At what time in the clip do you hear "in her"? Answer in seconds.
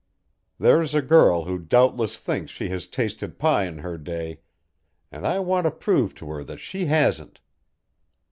3.67-3.99